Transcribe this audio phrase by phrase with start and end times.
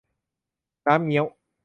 [0.85, 1.25] น้ำเงี้ยว